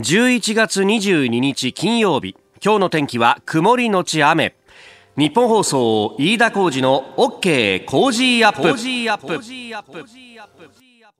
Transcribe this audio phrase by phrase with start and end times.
[0.00, 2.34] 11月22日金曜日。
[2.60, 4.56] 今日の天気は曇りのち雨。
[5.16, 8.74] ニッポン放送飯田浩二の OK Cozy up。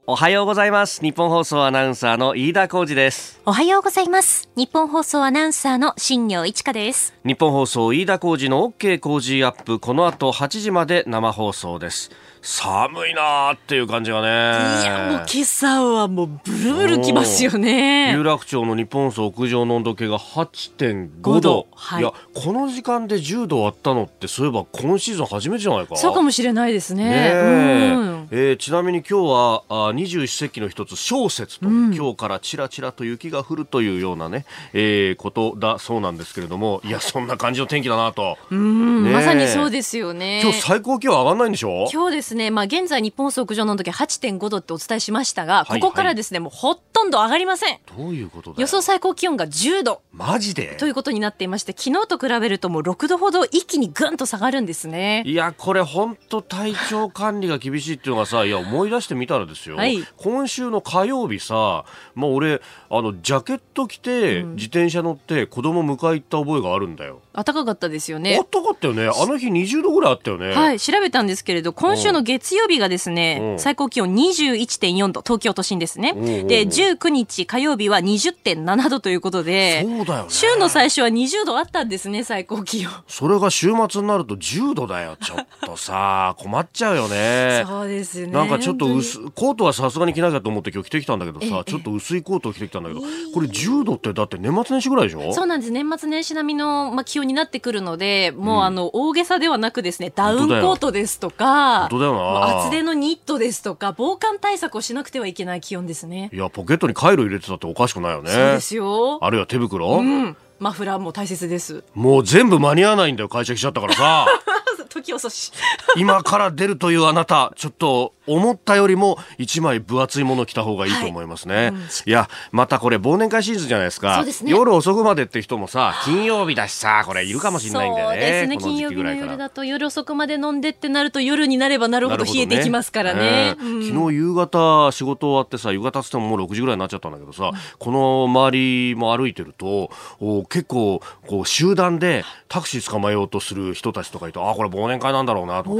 [0.09, 1.01] おはようございます。
[1.03, 3.41] ニッポン放送アナウンサーの飯田浩二です。
[3.47, 4.51] おはようございます。
[4.57, 7.15] ニッポン放送アナウンサーの新行市佳です。
[7.25, 9.79] ニッポン放送飯田浩二の OK Cozy up。
[9.79, 12.11] この後8時まで生放送です
[12.47, 14.83] 寒いなーっていう感じがね。
[14.83, 18.13] いやもう今朝はもうブルブルきますよね。
[18.13, 27.09] 有楽町の日本放送屋上の温度計が8.5度、はい、いやこの時間で10度あったのってそういえば今シーズン初めてじゃないかそうかもしれないですね。
[27.09, 28.29] ね、うん。
[28.31, 29.27] えー、ちなみに今日
[29.71, 38.37] はあ二十四節気の一つ小雪と、うん、今日からちらちらと雪が降るというようなね、えー、ことだそうなんですけれどもいやそんな感じの天気だなと。
[38.51, 40.43] うん、まさにそうですよね。
[40.43, 41.89] 今日最高気温上がらないんでしょ？
[41.91, 47.79] 今日ですねまあ現在日本屋上の時8.5度ってお伝えしましたが、ここからですね、もうほとんど上がりません。
[47.97, 50.77] どういうこと予想最高気温が10度マジで？
[50.77, 55.23] ということになっていまして昨日と比べるともう6度ほど一気にぐんと下がるんですね。
[55.27, 67.21] いやこれ本当体調管理が厳しいっていうのがさ いや思い出してみたらですよ、はい、今週の火曜日さ、まあ、俺あのジャケット着て、自転車乗って子供迎え行った覚えがあるんだよ。
[67.35, 76.13] 暖かかったですよね暖かかったよねあの日20度ぐらいあったよねはい調べたんですけれど今週の月曜日がですね、最高気温21.4度東京都心ですね。
[76.15, 82.93] で19日火曜日は20.7度ということでそうだよ、ね、週の最初は20度あったんですね最高気温。
[83.07, 86.35] それが週末になると10度だよちょっとさ。
[86.39, 87.65] 困っちゃうよね。
[87.67, 95.33] そうですねなんかちょっと薄コートはさすがに着なきゃと思って今日着てきたんだけどさちょっと薄いコートを着てきたんだけどこれ10度ってだって年末年始ぐらいでしょ？
[95.33, 95.73] そうなんです。
[95.73, 102.13] 年末年始並みの、まあ、気温になってくるのでもう、あの大げさではなくですねダウンコートですとか本当だよ。
[102.14, 106.31] な厚手のニットですとか防寒対策をしなくてはいけない気温ですね。
[106.33, 108.31] いやポケットにカイロ入れてたっておかしくないよね。
[108.31, 109.25] そうですよ。
[109.25, 110.37] あるいは手袋、うん。
[110.59, 111.85] マフラーも大切です。
[111.95, 114.27] もう全部間に合わないんだよ会社来ちゃったからさ
[114.95, 115.53] 時遅し。
[115.97, 121.69] 今から出るというあなたちょっと思ったよりも一枚分厚いもの着た方がいいと思いますね、はい。
[121.69, 128.15] うん、いやまたこれ忘年会シーズンじゃないですか、ね、夜遅くまでって人もさ金曜日だしさこれいるかもしれないんだよね。
[128.15, 128.57] そうですね。
[128.59, 133.57] 金曜日の夜だと夜遅くまで飲んでってなると夜になればなるほど冷えてきますからね、ね。
[133.59, 138.59] うん、昨日夕方仕事終わってさ夕方っつってももう6時ぐらいになっちゃったんだけどさ、うん、この周
[138.91, 145.71] りも歩いてるとお結構こう集団でタクシー捕まえようとする人たちとかいてあこれ忘年会なんだろうなと。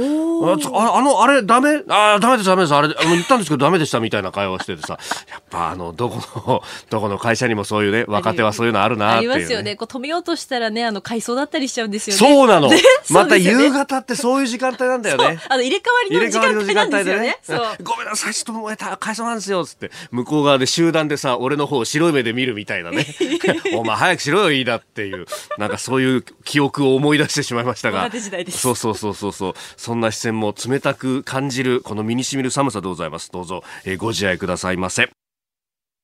[0.77, 1.83] ああのあれダメ？
[1.87, 2.75] あダメですダメです。
[2.75, 4.99] あれあの言ったんですけどダメでしたみたいな会話をしててさ。
[5.29, 6.15] やっぱあのどこ
[6.47, 9.75] の どこの会社にもそういうね若手はそういうのあるなっていう、ね、ありますよね。
[9.75, 12.19] こう止めようとしたらねあの改装だったりしちゃうんですよね。
[12.19, 15.39] そうなの、 ね、また夕方ってそういう時間帯なんだよね。
[15.49, 17.37] あの入れ替わりの時間帯なんですよね。
[17.83, 19.91] ごめんなさいちょっともう改装なんですよつって。
[20.11, 23.05] 向こう側で集団でさ俺の方を白い目で見るみたいなね。
[23.75, 25.25] お前早くしろよいいだっていう。
[25.57, 28.09] なんかそういう記憶を思い出してしまいましたが。
[28.49, 29.53] そうそうそうそうそう。
[29.77, 33.31] そんな視線も冷たく感じるこの身にしみる寒さでございます。
[33.31, 35.24] どうぞ、えー、ご自愛くださいませ。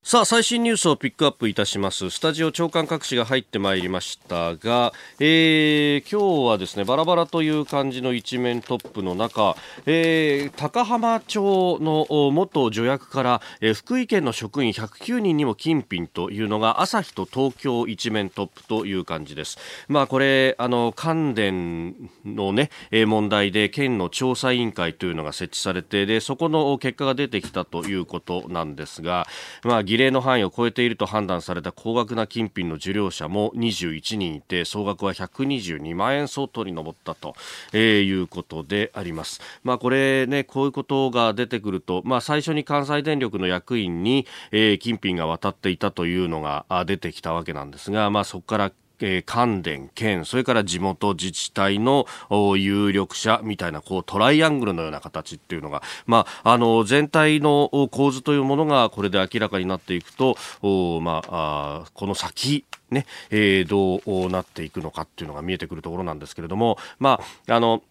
[0.03, 2.09] さあ最新ニュースをピックアップいたします。
[2.09, 19.59] スタジオ長官各紙が入ってまいりましたが、えー、今日はですねバラバラという感じの一面トップの中、えー、高浜町の元助役から、えー、福井県の職員109人にも金品というのが朝日と東京一面トップという感じです。
[19.87, 21.95] まあこれあの関電
[22.25, 29.27] のね問題で県の調査委員会というのが設置されてでそこの結果が出てきたということなんですが
[29.63, 37.35] まあ儀礼の範囲を超えていると判断された高額な金品の受領者も21人いて総額は122万円相当に上ったと、
[37.73, 39.41] えー、いうことであります。
[39.65, 52.05] まあ、これねこういうことが出てくると、まあ、最初に関西電力の役員に、えー、金品が渡っていたというのが出てきたわけなんですが、まあ、そこからえー、関電、県、それから地元自治体の
[52.57, 60.35] 有力者みたいなこうトライアングルのような形っていうのが、まあ、あの全体の構図というものがこれで明らかになっていくと、
[61.01, 67.81] まあ、あこの先ね、えー、どうなっていくのかっていうのが見えてくるところなんですけれども、まあ、あの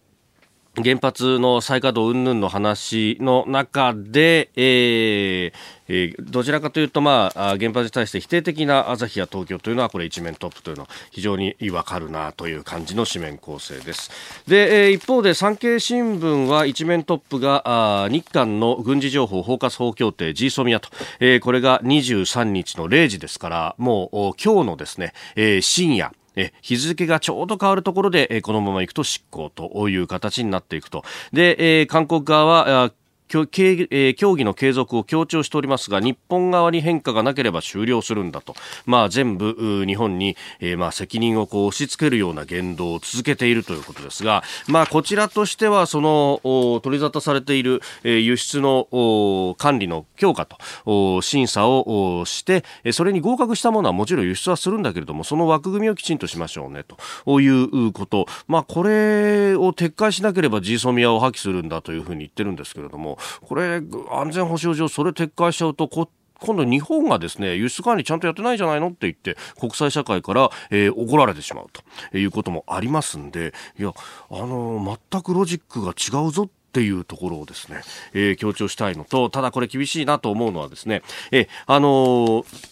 [0.75, 5.53] 原発の再稼働云々の話の中で、えー
[5.89, 14.11] えー、どちらかというと、まあ、原発に対して否定的な朝日や東京というのはこれ一面トップというのは非常にわかるなという感じの紙面構成です。
[14.47, 20.87] で、えー、一方で産経新聞は一面トップがあ日韓の軍事情報包括法協定 GSOMIA と、
[21.19, 31.03] え、これが23日の0時ですからもう今日のですね、えー、深夜え日付がちょうど変わるところで、えこのまま行くと執行という形になっていくと。
[31.33, 32.91] で、え、韓国側は
[33.31, 38.55] 協議の継続を強調しておりますが日本側に変化がなければ終了するんだと、
[38.85, 46.41] まあ、全部日本に、えー、まあ責任をこう押し付けるような言動を続けているということですが、まあ、こちらとしてはその
[46.83, 50.45] 取り沙汰されている、輸出の管理の強化
[50.85, 56.83] と審査をしてそれに合格したものはもちろん輸出はするんだけれどもその枠組みをきちんとしましょうね
[57.25, 63.81] ということ、まあ、これを撤回しなければ G ソミアを破棄するんだというふうに言ってるんですけれどもこれ
[64.11, 66.09] 安全保障上それ撤回しちゃうとこ
[66.39, 73.93] 今度日本がですね輸出管理ちゃんとやってないじゃないのって言って国際社会から、えー、怒られてしまうということもありますんでいや
[74.29, 77.81] あの全くロジックが違うぞっていうところをですね、
[78.13, 82.71] えー、強調したいのとただこれ厳しいなと思うのはですねえあのー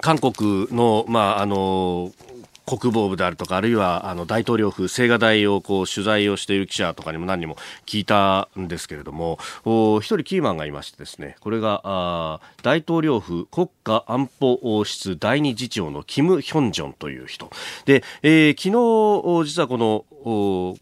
[0.00, 2.12] 韓国の、まあ、あの
[2.78, 7.56] 国防部であるとか、あるいはあの大統領府、青瓦台をこう取材をしている記者とかにも何人も
[7.86, 17.50] 聞いたんですけれども、一人キーマンがいましてですね、これがあ大統領府国家安保室第二次長のキム・ヒョンジョンという人。
[17.86, 20.76] で、えー、昨日、実はこの、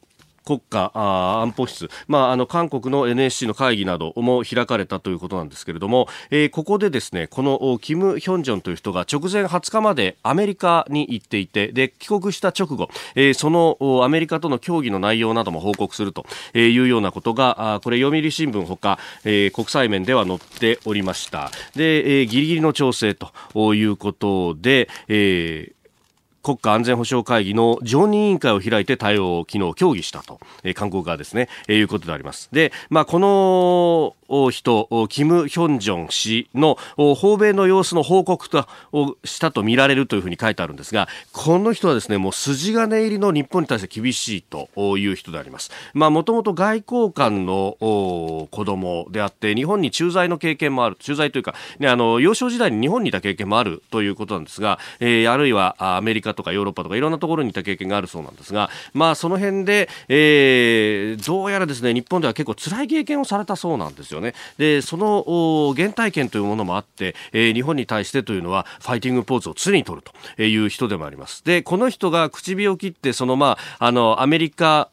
[0.49, 16.25] 国家安保室、まあ、あの韓国の NSC の会議なども開かれたということなんですけれども、えー、ここでですねこのキム・ヒョンジョンという人が直前20日までアメリカに行っていてで帰国した直後、えー、そのアメリカとの協議の内容なども報告すると
[16.55, 21.51] いうようなことがこれ読売新聞ほか、えー、国際面では載っておりました。
[21.77, 25.78] で、えー、ギリギリの調整ということで、えー
[26.43, 32.49] 国家安全保障会議の常任委員会を開いて対応を昨日協議したと、えー、韓国側ですね、えー、いうことであります。
[32.53, 34.17] で、まあ、この
[34.51, 45.71] 人、キム・ヒョンジョン氏の訪米の様子の報告とをしたと見られるというふうに書いてあるんですが、この人はですね、もう筋金入りの日本に対して厳しいという人であります。
[45.95, 64.18] まあ、もともと外交官の子供であって、日本に駐在の経験もある、駐在というか、ね、あの、幼少時代に日本にいた経験もあるということなんですが、えー、あるいはアメリカとかヨーロッパとかいろんなところにいた経験があるそうなんですが、まあ、その辺で、えー、どうやらですね、日本では結構辛い経験をされたそうなんですよ。
[64.19, 64.35] よね。
[64.59, 70.07] で、その原体験というものもあって、えー、日本に対してというのはファイティングポーズを常に取る
[70.37, 71.45] という人でもあります。
[71.45, 74.91] で、この人が口火を切って、そのまあ、あの、アメリカ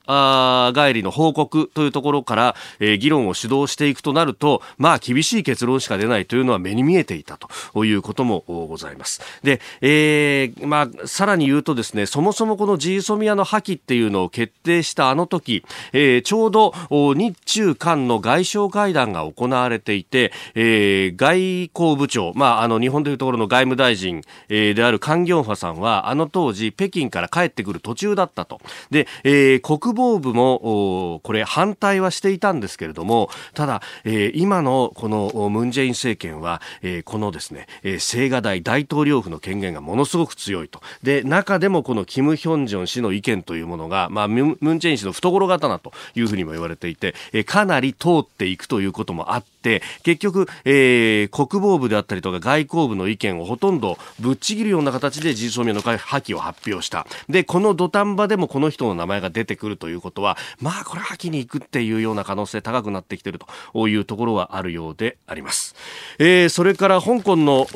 [0.73, 7.37] 帰りの報告というところから、えー、議論を主導していくとなると、まあ、厳しい結論しか出ないというのは目に見えていた
[7.73, 9.21] ということもございます。
[9.43, 15.63] で、えー、まあ、さらに言うとですね、そもそもこのジーソミアの破棄っていうのを決定したあの時、
[15.93, 16.73] えー、ちょうど
[17.13, 28.59] 日中韓の外相会談がが行われていて、えー、外交部長、まあ、あの日本というところの外務大臣、えー、であるカン・ギョンファさんはあの当時北京から帰ってくる途中だったと。
[28.91, 40.81] で、えー、国防部もこれ反対はしていたんですけれどもただ、えー、今のこのムン・ジェイン政権は、えー、このですね、えー、青瓦台大統領府の権限がものすごく強いと。
[41.03, 57.05] で中でもこのキム・ヒョンジョン氏の意見というものが、まあ、ムン・ジェイン氏の懐刀というふうにも言われていて、えー、かなり通っていくということこともあって、結局、えー、国防部であったりとか外交部の意見をほとんどぶっちぎるような形で事実上の破棄を発表した。
[57.29, 63.39] で、この土壇場でもこの人の名前が出てくるということは、まあ、これ破棄に行くっていうような可能性高くなってきている
[63.73, 65.75] というところはあるようであります。
[66.17, 67.67] えー、それから香港の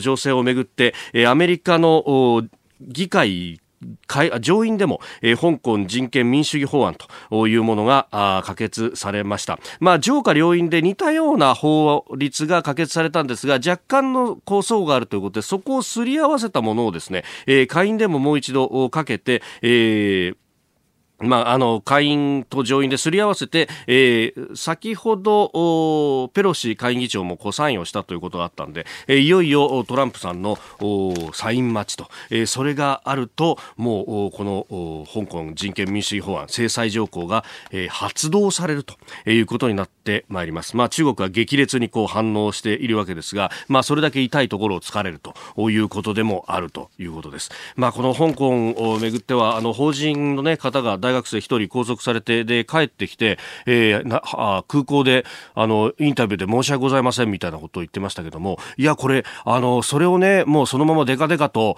[0.00, 0.94] 情勢をめぐって、
[1.26, 2.42] アメリカの
[2.80, 3.60] 議会
[4.40, 6.96] 上院でも、えー、香港人権民主主義法案
[7.30, 9.58] というものが可決されました。
[9.80, 20.36] まあ、上下両院で似たような法律が可決されたんですが、若干の構想があるということで、そこをすり合わせたものをですね、えー、下院でももう一度かけて、えー
[21.18, 30.58] まあ、あの、下院と上院ですり合わせて、えー、先ほど、ペロシ下院議長もこうサインをしたということがあったんで、えー、いよいよトランプさんの
[31.32, 38.94] サイン待ちと、えー、それがあると、もう、この香港人権民主法案、制裁条項が、えー、発動されると
[39.30, 39.95] いうことになって
[40.28, 40.76] まいります。
[40.76, 47.50] まあ、中国は激烈にこう反応しているわけですが、まあ、それだけ痛いところを突かれるということでもあるということです。
[47.76, 61.76] まあ、この香港をめぐっては、あの、法人のね、方が大学生1人拘束されてで帰ってきて、えー、なあ空港であのインタビューで申し訳ございませんみたいなことを言ってましたけどもいやこれあのそれをねもうそのままデカデカと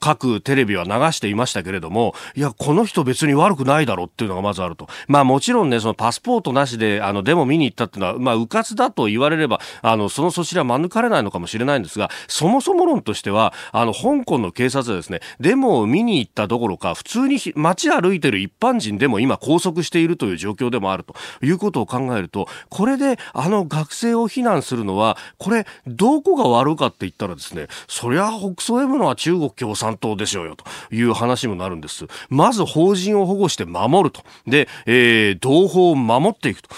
[0.00, 32.06] 各テレビは流していましたけれどもいやこの人別に悪くないだろうっていうのがまずあるとまあもちろんねそのパスポートなしであのデモ見にに行ったっていうのは、まあ、迂闊だと言われれば、あの、そのそちら免れないのかもしれないんですが、そもそも論としては、あの、香港の警察はですね、デモを見に行ったどころか、普通に街歩いてる一般人でも今拘束しているという状況でもあるということを考えると、これであの学生を非難するのは、これ、どこが悪かって言ったらですね、そりゃ北総 M のは中国共産党でしょうよという話もなるんです。
[32.28, 34.22] まず法人を保護して守ると。
[34.46, 36.68] で、えー、同胞を守っていくと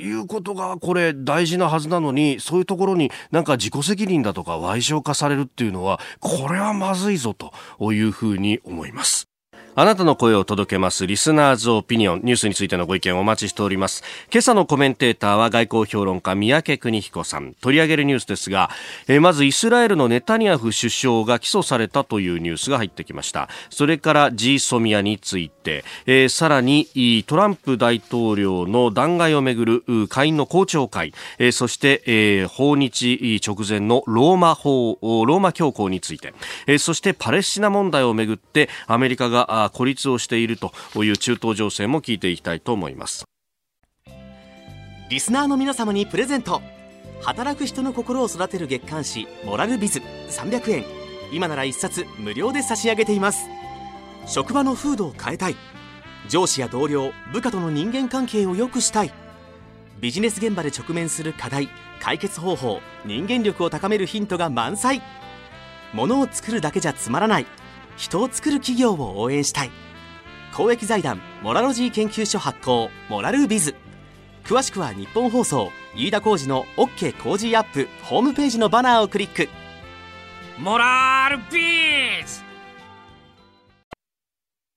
[0.00, 7.52] いうことが、これ大事なはずなのに、そういうところになんか自己責任だとか賠償化されるっていうのは、これはまずいぞと
[7.92, 9.29] いうふうに思います。
[9.76, 14.02] あなたの声を届けますリスナーズオピニオンニュースについてのご意見をお待ちしております。
[14.32, 17.54] 今朝のコメンテーターは外交評論家三宅邦彦さん。
[17.60, 18.70] 取り上げるニュースですが、
[19.06, 23.48] えー、まずイスラエルのネタニヤフ首相が起訴されたというニュースが入ってきました。
[23.70, 26.88] それからジーソミアについて、えー、さらに
[27.28, 36.34] トランプ大統領の弾劾をめぐる下院の公聴会、えー、そして、えー、訪日直前のローマ法ローマ教皇について、
[36.66, 40.72] えー、そしてパレスチナ問題をめぐってアメリカが孤立をしていると
[41.04, 43.26] いう中東情勢も聞いていきたいと思います。
[45.10, 46.62] リスナーの皆様にプレゼント。
[47.20, 50.00] 働く人の心を育てる月刊誌「モラルビズ」
[50.30, 50.84] 300円
[51.32, 53.48] 今なら1冊無料で差し上げています。
[54.26, 55.56] 職場の風土を変えたい。
[56.28, 59.12] 上司や同僚部下との人間関係を良くしたい。
[60.00, 61.68] ビジネス現場で直面する課題
[62.00, 65.02] 解決方法人間力を高めるヒントが満載。
[65.92, 67.46] ものを作るだけじゃつまらない。
[68.00, 69.70] 人を作る企業を応援したい。
[70.54, 73.74] 公益財団モラロジー研究所発行モラルビズ。
[74.42, 79.50] 詳しくは日本放送飯田浩司の OK 工事アップホームページのバナーをクリック。
[80.58, 82.49] モラルビズ!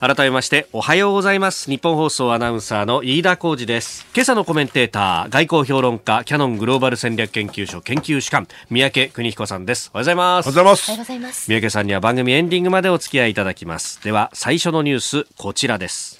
[0.05, 1.71] 改めましておはようございます。
[1.71, 4.05] 日本放送アナウンサーの飯田浩二です。
[4.13, 9.91] 今朝のコメンテーター外交評論家キャノングローバル戦略研究所研究主幹三宅邦彦さんです。
[9.93, 10.49] おはようございます。
[10.49, 11.49] おはようございます。
[11.49, 14.03] 三宅さんには番組エンディングまでお付き合いいただきます。
[14.03, 16.19] では最初のニュースこちらです。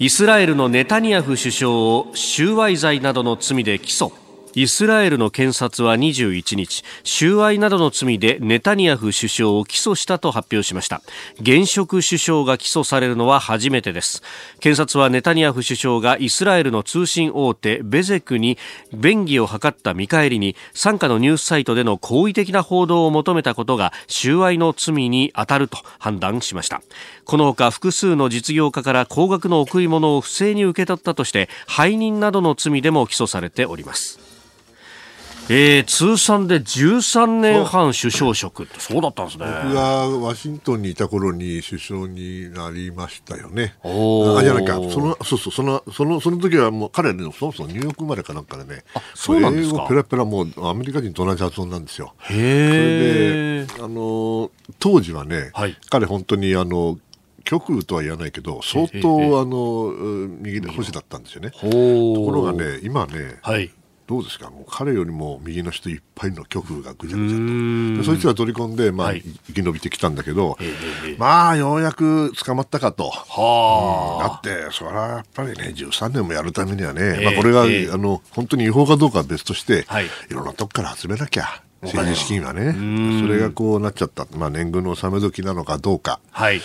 [0.00, 4.10] イスラエルのネタニヤフ首相を収賄罪などの罪で起訴
[4.54, 11.02] イスラエルの検察は21日収賄などの罪でネタニヤフ首相を起訴したと発表しました。
[11.40, 14.22] 現職首相が起訴されるのは初めてです。
[14.60, 18.58] 検察はネタニヤフ首相がイスラエルの通信大手ベゼクに
[18.92, 26.82] 便宜を図った見返りに傘下のニュースサイトでの好意的な報道を求めたことが収賄の罪に当たると判断しました。
[27.24, 34.18] このほか複数の実業家から高額の贈り物を不正に受け取ったとして背任などの罪でも起訴されております。
[35.50, 38.68] えー、通算で13年半首相職。
[38.78, 39.46] そうだったんですね。
[39.46, 43.74] 僕がワシントンにいた頃に首相になりましたよね。
[43.82, 44.74] あじゃないか。
[44.74, 45.52] そのそうそう。
[45.52, 48.84] そのそのその時はもう彼ねそもそもニューヨーク生まれかなんかでね。
[49.14, 49.76] そうなんですか。
[49.76, 52.14] 英語ペラペラもうアメリカ人と同じ発音なんですよ。
[52.30, 56.98] へえあの当時はね、はい、彼本当にあの
[57.44, 59.92] 極右とは言わないけど相当あの
[60.40, 61.50] 右で保守だったんですよね。
[61.50, 63.70] ところがね今ね、はい、
[64.08, 64.48] どうですか？
[64.48, 68.04] もう彼よりも右の人いっぱいの極右がぐちゃぐちゃと。
[68.04, 70.56] そいつが取り込んで、まあ、はい、生き延びてきたんだけど、
[71.18, 81.62] まあようやく捕まったかと、はあ、だってそれはやっぱりね13年もやるためにはね、まあ、これが、あの本当に違法かどうかは別として、はい、いろんなとこから集めなきゃ。
[81.80, 86.60] 政治資金はね、それがこうなっちゃった、まあ、年貢の納め時なのかどうか、はい、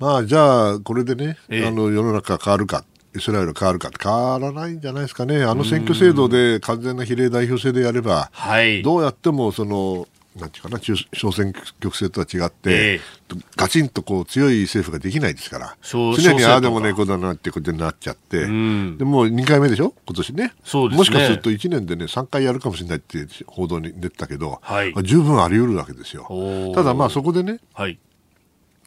[0.00, 2.84] まあ、じゃあ、これでね、あの世の中変わるか
[3.18, 10.08] イスラエル変わるか変わらないんじゃないですかね、あの選挙制度で完全な比例代表制でやれば、はい、どうやってもその
[10.38, 20.44] なんていうかな、小選挙区制とは違って、えー、ガチンとこう強い政府ができないですから、常にああでもね、こうだなってことになっちゃって、でも2回目でしょ、今年ね。
[20.44, 26.28] ね、もしかすると1年でね、3回やるかもしれないって報道に出てたけど、はい、十分あり得るわけですよ。
[26.74, 27.98] ただまあそこでね、はい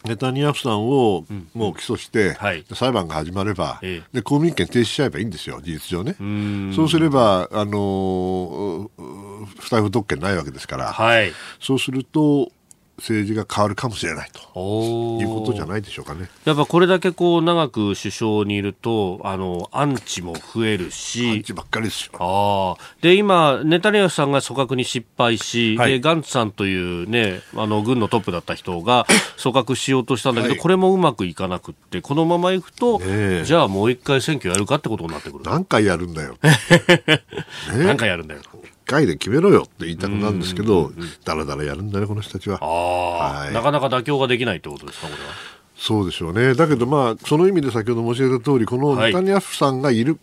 [0.05, 6.15] ネタニヤフさんをもう起訴して、はい、裁判が始まれば、ええ、で公民権停止しちゃえばいいんですよ、事実上ね。
[6.75, 8.89] そうすれば、あの
[9.59, 12.51] 不逮捕特権ないわけですから、はい、そうすると、
[12.97, 14.39] 政治が変わるかもしれないと
[15.19, 16.29] いうことじゃないでしょうかね。
[16.45, 21.29] やっぱこれだけこう長く首相にいると、あの、アンチも増えるし。
[21.29, 22.11] アンチばっかりですよ。
[22.19, 22.95] ああ。
[23.01, 29.07] で、今、ネタニヤフさんが組閣に失敗し、はい、で、ガンツさんというね、あの、軍のトップだった人が
[29.41, 35.43] 組閣しようとしたんだけど、はい、これもうまくいかなくって、このままいくと、ね、じゃあもう一回選挙やるかってことになってくる。
[35.43, 36.37] 何回やるんだよ。
[36.43, 37.23] ね、
[37.69, 38.41] 何回やるんだよ。
[38.91, 40.91] 回で決めろよって言いたくなるんですけど、
[41.23, 42.59] だらだらやるんだね、この人たちは。
[42.59, 45.29] はい、なかなか妥協ができないってことですか、これは。
[45.77, 46.53] そうでしょうね。
[46.53, 50.19] だけど、まあ、その意味で先ほど申し上げた通り、このネタニヤフさんがいる、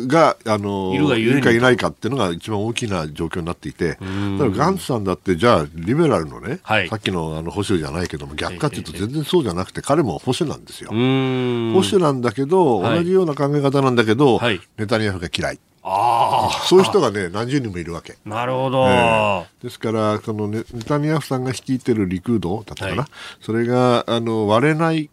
[0.00, 10.90] が、あの、いるいるかいないかっていうのが一番大きな状況になっていて、だからガンツさんだって、じゃあ、リベラルのね、はい、さっきのあの保守じゃないけども、逆かっていうと全然そうじゃなくて、彼も保守なんですよ。
[10.90, 15.60] 保守なんだけど、同じような考え方なんだけど、はい、ネタニヤフが嫌い。
[15.88, 18.16] あそういう人がね、何十人もいるわけ。
[18.24, 18.88] なるほど。
[18.88, 23.06] えー、ですから、そのネタニヤフさんが率いてるリクードだったかな、はい、
[23.40, 25.10] それがあの割れない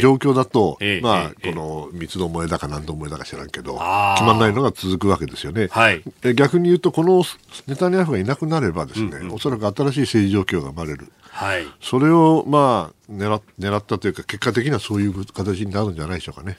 [0.00, 5.68] 状況だと、えー、まあ、えー、この三つどもえだか何度もえだか知らんけど、決まらないのが続くわけですよね。
[5.70, 6.02] はい、
[6.34, 7.24] 逆に言うと、この
[7.66, 11.12] ネタニヤフがいなくなればですね、うおそらく新しい政治状況が生まれる。
[11.32, 16.58] はい、それを、まあ、狙狙ったというか、結果的にはそういう形になるんじゃないでしょうかね。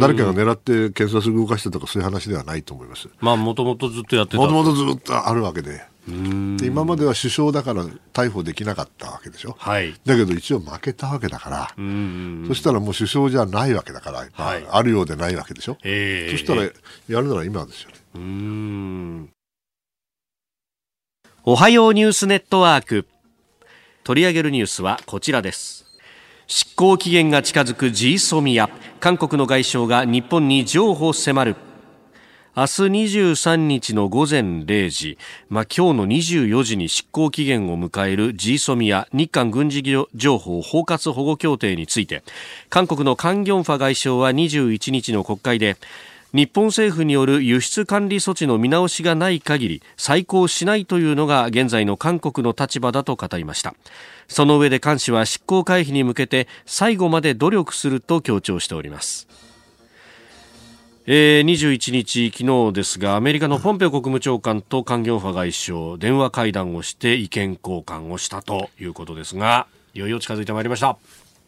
[0.00, 3.08] 誰かが狙って検察動かしたとか、そういう話ではないと思います。
[3.20, 4.38] まあ、もともとずっとやってた。
[4.38, 5.82] もともとずっとあるわけで。
[6.06, 11.68] で今までは首相だから逮捕できなかったわけでしょ、はい、だけど一応負けたわけだから。
[12.46, 14.30] そしたらもう首相じゃないわけだから、はい。
[14.36, 16.70] まあ、あるようでないわけでしょ、えー、そしたらや
[17.20, 17.96] るなら今ですよね。
[18.16, 19.30] うん。
[21.44, 23.06] おはようニュースネットワーク。
[24.02, 25.86] 取り上げるニュースはこちらです。
[26.46, 28.68] 執行期限が近づく G ソミア。
[29.00, 31.56] 韓国の外相が日本に譲歩迫る
[32.56, 35.18] 明日23日の午前0時、
[35.48, 42.22] まあ、今日の24時に執行期限を迎える GSOMIA 日韓軍事情報包括保護協定について
[42.70, 45.76] 韓国のカン・ギョンファ外相は21日の国会で
[46.32, 53.74] 日本政府による輸出管理措置の見直しがない限り再考しないというのが現在の韓国の立場だと語りました。
[54.28, 59.28] その上で菅氏は執行回避に向けて最後まで努力すると強調しております。
[61.06, 70.96] えー、21日、昨日ですが、アメリカのポンペオ国務長官とカン・ギョンファ外相、電話会談をして意見交換をしたということですが、いよいよ近づいてまいりました。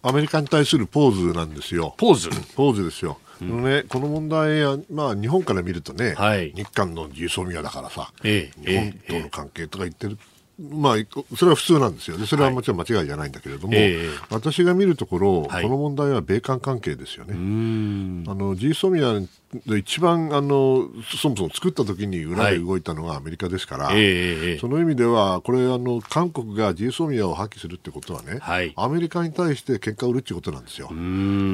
[0.03, 1.95] アメリカに対するポーズなんですよ。
[1.97, 2.29] ポーズ？
[2.55, 3.19] ポーズですよ。
[3.41, 10.19] うん、ね、この問題は、まあ、日本から見るとね、はい、日韓の重層宮だからさ、ええ、日本との関係とか言ってる
[10.59, 10.97] まあ、
[11.37, 14.09] それは普通なんですよね、それはもちろん間違いじゃないんだけれども、はいえ。
[14.09, 17.35] ー、私が見るところ、はい、この問題は米韓関係ですよね。
[17.35, 19.21] あの G ソミア
[19.67, 28.41] で一番あのそもそも作った時に裏で動いたのはアメリカですから、はいえー、その意味では、これあの、韓国が G ソミアを破棄するってことはね、
[28.77, 30.89] アメリカに対して結果を売るってことなんですよ。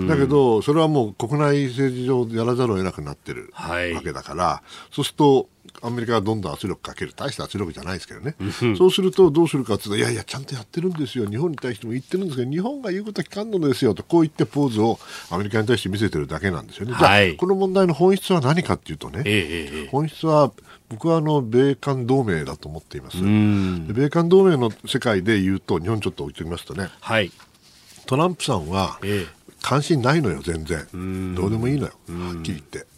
[0.08, 5.48] だけど、それはもう国内政治上やらざるを得なくなってるわけだから、そうすると、
[5.82, 8.34] アメリカがどんどん圧力かける、大した圧力じゃないですけどね、
[8.76, 14.98] そうするとどうするかというと、いやいや、ちゃんとやってるんですよ、日本に対しても言ってるんですけど、日本が言うことは聞かんのですよと、こう言ってポーズを
[15.30, 16.94] アメリカに対して見せてるだけなんですよね。
[16.98, 20.52] じゃあ、この問題の本質は何かっていうとね、え本質は
[20.88, 23.16] 僕はあの米韓同盟だと思っています。
[23.18, 27.32] 米韓同盟の世界で言うと、日本ちょっと置いておきますとね、はい、
[28.06, 29.00] トランプさんは
[29.62, 31.34] 関心ないのよ、全然。
[31.34, 32.91] どうでもいいのよ、はっきり言って。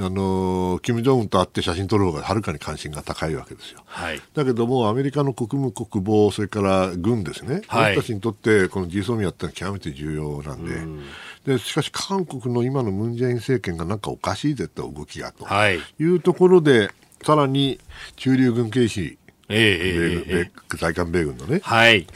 [0.00, 11.02] あの金正恩と会って写真撮る方がはるかに関心が高いわけですよ、はい、だけどもアメリカの国務国防それから軍ですね、はい、私たちにとってこの g ソミアってのは極めて重要なんで、ん。
[11.44, 15.44] でしかし韓国の今のムン・ジェイン政権がなんかおかしいぜって動きがと。
[15.70, 15.80] い。
[16.04, 16.90] うところで、
[17.24, 17.80] さらに
[18.16, 22.06] 駐留軍警視、えー、えー、在韓米軍のね、はい、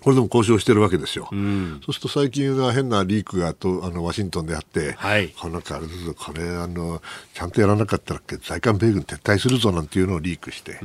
[0.00, 1.28] これでも交渉してるわけですよ。
[1.30, 7.02] うん、そうすると最近は変なリークがとあのワシントンであって、はい、このあれですこれあの、
[7.34, 10.80] ちゃんとやらなかったら在韓米軍撤退するぞなんていうのをリークして、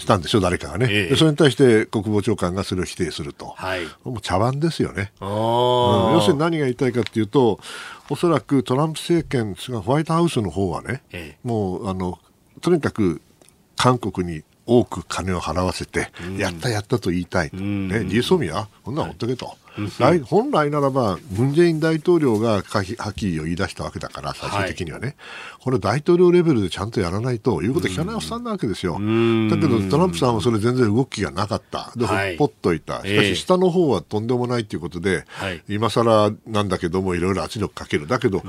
[0.00, 7.60] したんでしょ、誰かがね、ええ、それに対して国防長官がそれを否定すると、はい、もう茶番ですよね、うん、要するに何が言いたいかというと、
[8.08, 12.18] おそらくトランプ政権、ホワイトハウスの方はね、え、もうあの
[12.60, 13.20] とにかく
[13.76, 19.56] 韓国に多く金を払わせて、やったやったと言いたい、ね、ジーソミア、こんなんほっとけと。
[19.98, 25.16] 来本来ならば、ムン・ジェイン大統領が破棄を言い出したわけだから、最終的にはね、はい、
[25.60, 28.94] これ、大統領レベルでちゃんとやらないと、いうこと聞かないおっさんなわけですよ。
[28.94, 38.42] だけど、トランプさんはそれ全然動きがなかった、で、ほっぽっといた、しかし、下の方はとんでもないということで、はい、今更なんだけども、いろいろ圧力かける、だけど、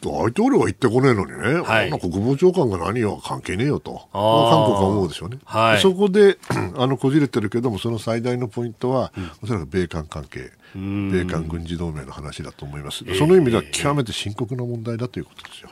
[0.00, 5.38] 大統領は言ってこねえのにね、はい、国防長官が何よ、関係ねえよと、韓国は思うでしょうね。
[5.44, 6.38] はい、そこで、
[6.76, 10.52] あの、こじれてるけども、その最大のポイントは、うん、おそらく米韓関係。
[10.74, 15.70] 米韓軍事同盟の話だと思います、その意味では極めて深刻な問題だということですよ。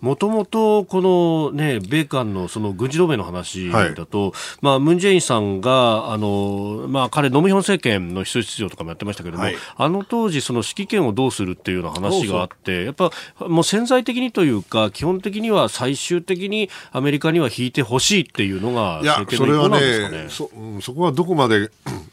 [0.00, 4.32] もともとこの、ね、米韓のその軍事同盟の話だと、はい、
[4.62, 13.10] まあ、ムン・ジェインさんがあの、まあ、彼、ノムヒョン政権の秘書室長とかもやってましたけれども、はい、あの当時、その指揮権をどうするっていうような話があって、やっぱ
[13.40, 19.02] もう潜在的にというか、基本的には最終的にアメリカには引いてほしいっていうのが。
[19.30, 21.70] それはねそ、そこはどこまで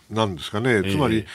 [0.10, 1.26] なんですかね、つまり、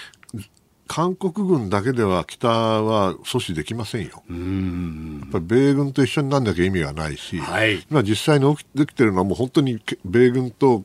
[0.93, 4.23] 韓国軍だけでは北は阻止できませんよ。
[4.29, 10.85] やっぱり米軍と一緒になんなきゃ意味がないし、はい、今実際に起きてきてるのはもう本当に米軍と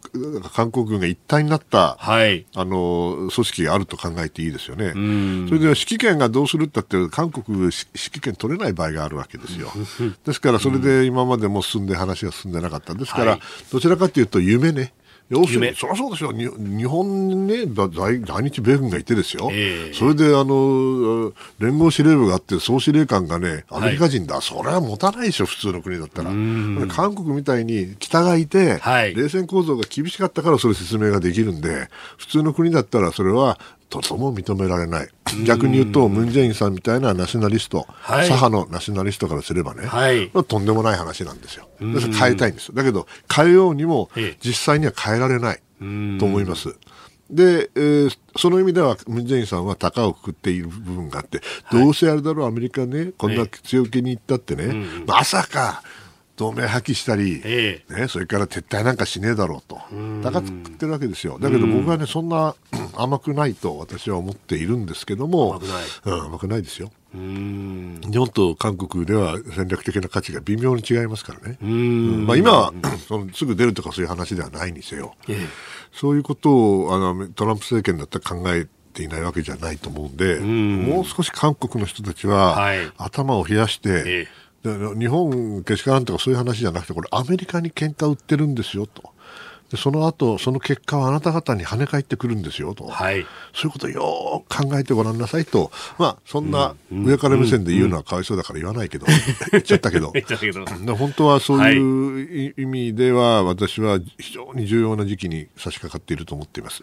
[0.54, 4.91] 韓国軍が一体になった、はい、あの組織があると考えていいですよね。
[4.91, 9.74] それで指揮権がどうするったって韓国指揮権取れない場合があるわけですよ。
[10.24, 12.93] ですからそれで今までも進んで話が進んでなかった。
[12.93, 13.39] ですから、
[13.74, 14.93] どちらかというと夢ね。
[15.30, 26.30] 要するに、そりゃそうですよ、日本にね、在在日米軍がいてですよ、えー、それであの連合司令部があって、総司令官がね、アメリカ人だ、はい、それは持たないでしょ、普通の国だったら。
[26.88, 35.10] 韓国みたいに北がいて、はい、冷戦構造が厳しかったから、それ説明ができるんで、普通の国だったら、それはとても認められない。
[35.45, 41.67] 逆に言うと、ムン・ジェインさんみたいなナショナリスト、はい、左派のナショナリストからすればね、はい、とんでもない話なんですよ。
[41.80, 42.73] 変えたいんです。
[42.73, 44.10] だけど、変えようにも、
[44.43, 45.62] 実際には変えられない。
[45.80, 46.76] と思います。
[47.30, 54.73] で、えー、その意味では、ムン・ジェインさんは高をくくっている部分があって、どうせあれだろう、アメリカね、こんな強気に言ったってね、
[55.06, 55.84] まさか、
[56.38, 59.82] 同盟破棄したり、ええ、ね、それから撤退なんかしねえだろうと、
[60.21, 61.39] 高くってるわけですよ。
[61.39, 62.56] だけど僕はね、そんな
[62.95, 66.91] 甘くないと私は思っているんですけども、甘くない,、うん、甘くないですよ。
[67.12, 71.58] 日本と韓国では戦略的な価値が微妙に違いますからね。
[71.60, 72.73] まあ、今は
[73.08, 75.38] そのすぐ出るとかそういう話ではないにせよ、ええ、
[75.91, 76.52] そういうこと
[76.86, 82.60] をあのトランプ政権だったら考えていないわけじゃないと思うんで、もう少し韓国の人たちは、
[82.97, 84.28] 頭を冷やして、え
[84.63, 89.12] 日本けしからんとかそういう話じゃなくてこれアメリカに喧嘩売ってるんですよと。
[89.70, 99.06] でその後その結果はあなた方に跳ね返ってくるんですよと、はい、そういうことをよく考えてごらんなさいと、まあ、そんな上から目線で言うのはかわいそうだから言わないけど、
[99.52, 100.14] 言っちゃったけど。
[100.98, 106.82] 本当はそういう意味では、私は非常に重要な時期に差し掛かっていると思っています。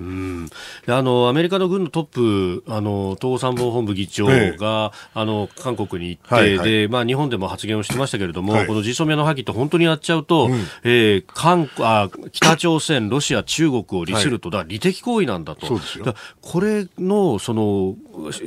[0.87, 10.53] あのアメリカの軍のトップあの統合参謀本部議長が、ええ、あの韓国に行って、はいはい、でまあ、日本でも発言をしてましたけれども、はい、この実装ミャの破棄って本当にやっちゃうと、うん、
[10.85, 14.65] えー、韓あ北朝朝鮮、ロシア、中国を利すると、だ。
[14.67, 16.15] 利的行為なんだと、そうですよ。
[16.41, 17.97] これのその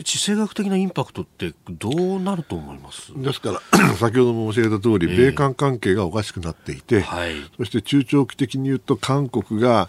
[0.04, 3.12] 地政学的なインパクトってどうなると思います？
[3.16, 3.62] ですから
[3.96, 9.88] 先ほども申し上げた通り、えー、米韓関係がおかしくなっていて、はい、そして中長期的に言うと韓国が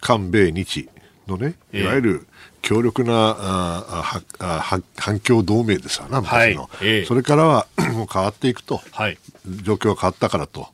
[0.00, 0.88] 韓米日
[1.26, 2.26] のねいわゆる
[2.62, 6.70] 強力な、ああ反共同盟ですわな、昔の、はい。
[6.82, 9.18] えー、それからは もう変わっていくと、はい、
[9.62, 10.68] 状況が変わったからと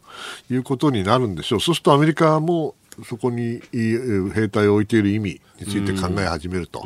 [0.50, 1.60] いうことになるんでしょう。
[1.60, 6.84] そうするとアメリカもそこに兵隊を置いている意味について考え始めると、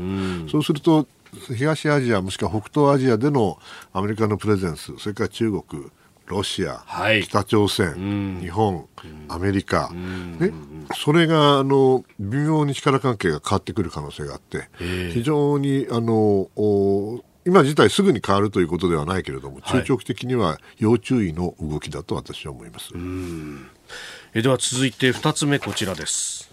[0.51, 1.07] そうすると
[1.55, 3.59] 東アジアもしくは北東アジアでの
[3.93, 5.91] アメリカのプレゼンスそれから中国
[6.29, 8.87] ロシア、はい、北朝鮮、日本、
[9.29, 10.53] アメリカ、ね、
[10.95, 14.69] それがあの微妙に力関係が変わってくる可能性があって、
[15.13, 16.49] 非常にあの
[17.49, 22.91] 今自体すぐに変わるということではないけれども、中長期的には要注意の動きだと私は思います。
[24.35, 26.51] えでは続いて2つ目こちらです。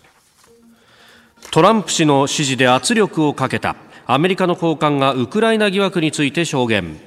[1.51, 6.97] トランプ氏の支持で圧力をかけたアメリカの高官がウクライナ疑惑について証言。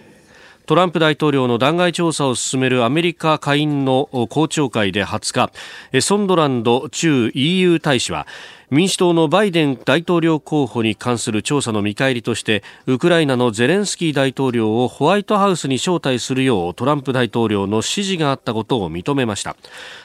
[0.66, 5.51] トランプ大統領の弾劾調査を進めるアメリカ下院の公聴会で20
[5.92, 8.27] 日ソンドランド駐 EU 大使は
[8.71, 19.57] 民主党のバイデン大統領候補に関する調査の見返りとしてウクライナのゼレンスキー大統領をホワイトハウスに招待するようトランプ大統領の指示があったことを認めました。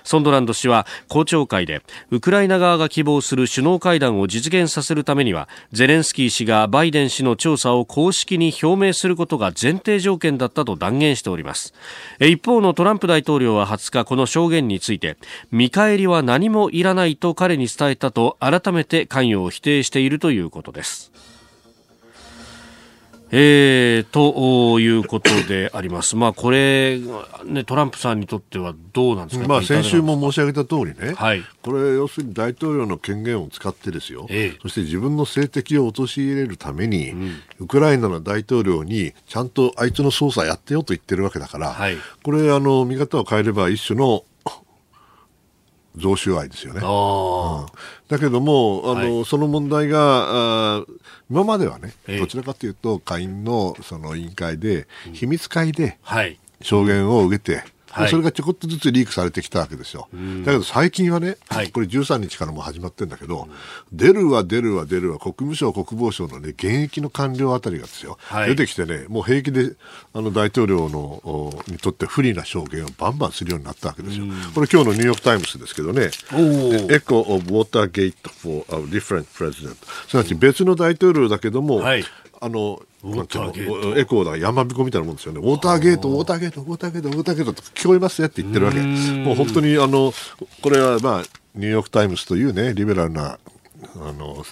[0.06, 11.74] ソンドランド氏は公聴会でウクライナ側が希望する首脳会談を実現させるためにはゼレンスキー氏がバイデン氏の調査を公式に表明することが前提条件だったと断言しております。
[12.22, 15.18] 一方のトランプ大統領は20日この証言について
[15.52, 21.12] 見返りは何もいらないと彼に伝えたと改めて関与を否定しているということです。
[23.36, 26.16] えー、ということであります。
[26.16, 27.00] まあ、これ、
[27.46, 44.26] ね、トランプさんにとってはどうなんですか、まあ、先週も申し上げた通りね、はい、これ、要するに大統領の権限を使ってですよ、えー、そして自分の政敵を陥れるために、うん、ウクライナの大統領にちゃんとあいつの捜査やってよと言ってるわけだから、はい、これ、あの、見方を変えれば一種の
[45.98, 46.80] 贈収賄ですよね。
[46.80, 47.66] うん、
[48.08, 50.86] だけども、あの、はい、その問題が、あ
[51.30, 55.98] 今まではね、どちらかというと、下院のその委員会で、秘密会で
[56.62, 60.10] 証言を受けて、はい、それがちょこっとずつリークされてきたわけですよ。
[60.44, 63.48] だけど最近はね、はい、これ13日からも始まってるんだけど、
[63.92, 69.76] 出るわ出るわ出るわ国務省国防省のね、現役の官僚あたりがですよ、はい、出てきてね、もう平気で
[70.14, 74.26] あの大統領のにとって不利な証言をバンバンするようになったわけですよ。
[74.56, 76.10] これ今日のニューヨークタイムズですけどね、
[76.90, 79.76] Echo of Watergate for a different president。
[80.08, 85.40] すなわち別の大統領だけども、あのエコーだ山彦みたいなもんですよね。
[85.40, 88.80] ウォーターゲート、ウォーターゲート、ウォーターゲート、ウォーターゲートって聞こえますよって言ってるわけ。
[88.80, 90.14] もう本当にあの、
[90.62, 91.24] これはまあ、
[91.56, 93.38] ニューヨークタイムズというね、リベラルな、
[93.96, 94.46] あの、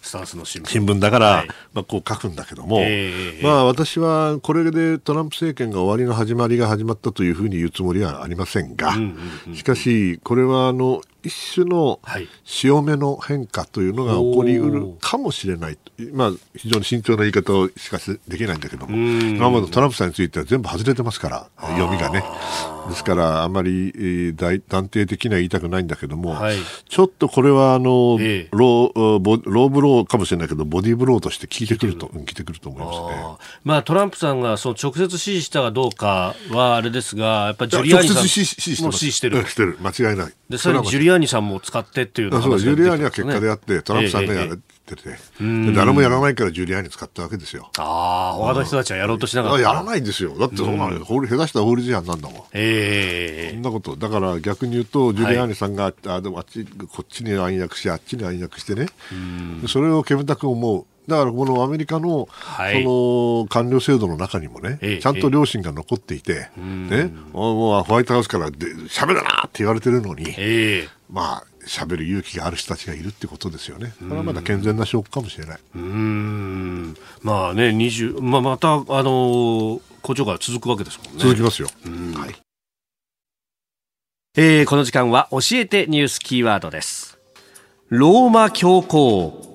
[0.00, 0.68] スタンスの新聞。
[0.68, 8.94] 新聞だから、はい、まあ、こう書くんだけども、えー、まあ、私はこれでトランプ政権が終わりの始まりが始まったというふうに言うつもりはありませんが、
[9.54, 12.00] しかし、これはあの一種の
[12.44, 15.78] 潮目の変化というのが起こりうるかもしれない、
[16.12, 22.24] まあ、非常に慎重な言い方をしかしできないんだけども、今までトランプさんについては全部外れてますから、読みがね。
[22.88, 26.56] ですから、あまり、えー、断定的には言いたくないんだけども、はい、
[26.88, 33.48] ちょっとこれはあの、えー、ローボローブローかもしれないけど、ボディーブローとして効いてくると、効いてくると思いますね。
[33.64, 38.16] まあ、トランプさんがその直接支持したかどうかはあれですが、やっぱりジュリアーニさん
[38.86, 39.46] も支持してる。
[39.46, 39.78] してる。
[39.80, 40.32] 間違いない。
[40.48, 44.62] で、さらにジュリアーニさんも使ってっていうのそう、ジュリアーニは結果であって、トランプさんがやる。
[44.82, 45.16] ってて、
[45.74, 47.70] 誰もやらないからジュリアーニ使ったわけですよ。
[47.78, 49.60] ああ、他の人たちはやろうとしなかった。
[49.60, 50.36] やらないんですよ。
[50.36, 52.42] だってそんな、法律、下手した法律違反なんだもん。
[52.52, 53.54] ええー。
[53.54, 53.96] そんなこと。
[53.96, 58.86] だから逆に言うと、ジュリアーニさんが、はい、あ、でもあっち、こっちに暗躍し、あっちに暗躍してね、
[59.68, 60.86] それを煙たく思う。
[61.08, 70.34] だからこのアメリカの,、その官僚制度の中にもね、ちゃんと良心が残っていて、ね、もうホワイトハウスからしゃべるなって言われてるのに、
[71.10, 73.94] まあ、しゃべる勇気がある人たちがいるってことですよね。
[73.98, 75.58] これはまだ健全な証拠かもしれない。
[75.74, 81.22] うんまあね、20まあ、また、あのー、校長が続くわけですもんね。
[81.22, 81.68] 続きますよ。
[82.16, 82.34] はい。
[84.36, 87.18] えー、この時間は教えてニュースキーワードです。
[87.88, 89.51] ローマ教皇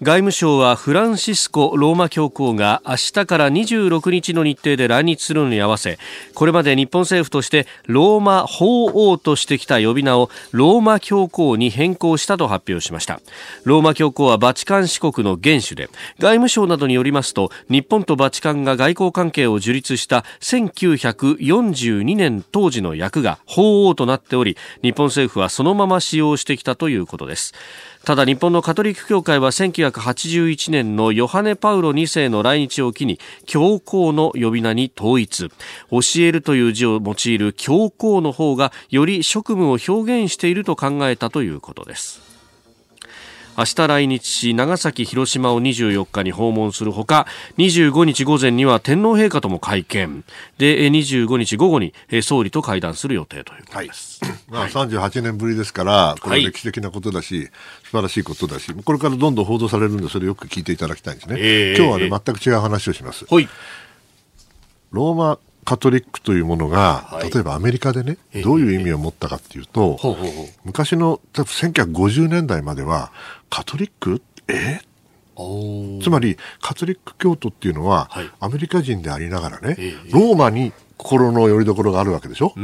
[0.00, 5.98] 外務省はフランシスコ・ローマ教皇が明日から26日の日程で来日するのに合わせ
[6.34, 13.20] これまで日本政府としてローマ法王としてきた呼び名をローマ教皇に変更したと発表しました。
[13.64, 15.88] ローマ教皇はバチカン市国の元首で
[16.20, 27.52] 外務省などによりますと日本とバチカンが外交関係を樹立した1942年当時の役が法王となっており日本政府はそのまま使用してきたということです。
[28.08, 35.50] ただ日本のカトリック教会は1981年のヨハネ・パウロ2世の来日を機に教皇の呼び名に統一。
[35.90, 42.27] 教えるという字を用いる教皇の方がより職務を表現していると考えたということです。
[43.58, 50.24] 明日来日し長崎、広島を24日に訪問するほか25日午前には天皇陛下とも会見。
[50.58, 51.92] で25日午後に
[52.22, 57.50] 総理と会談する予定ということです、はい、まあ、38年ぶりですからこれ歴史的なことだし、はい、
[57.82, 63.48] 素晴らしいことだしこれからどんどん報道されるんでそれよく聞いていただきたいんですね、えー、今日はね全く違う話をします、はい、
[64.92, 69.98] ローマカトリックというものが、はい、例えばアメリカでね、どういう意味を持ったかっていうと、
[70.64, 73.12] 昔の1950年代までは、
[73.50, 74.22] カトリック？
[74.48, 74.80] え？
[76.02, 79.76] つまり、カトリック教徒っていうのは、はい、アメリカ人でありながらね、
[80.10, 82.54] ローマに心の拠り所があるわけでしょ？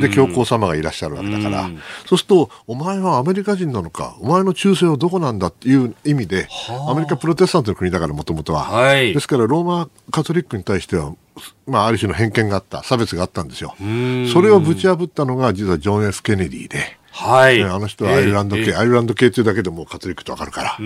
[0.00, 1.68] で、教皇様がいらっしゃるわけだから、
[2.06, 6.48] そうすると、お前はアメリカ人なのか、お前の忠誠はどこなんだっていう意味で、
[6.88, 9.12] アメリカプロテスタントの国だから、もともとは、はい。
[9.12, 11.12] ですから、ローマカトリックに対しては、
[11.66, 13.74] まあ、ある種の偏見があった、差別があったんですよ。
[14.32, 17.00] それをぶち破ったのが、実はジョン・ F・ ケネディで。
[17.12, 20.78] はい、あの人はアイルランド系、えー、アイルランド系というだけでもカトリックとわかるから、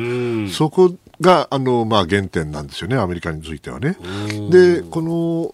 [0.50, 3.96] そこがあの、まあ、原点なんですよね、アメリカについてはね。
[4.50, 5.50] で、この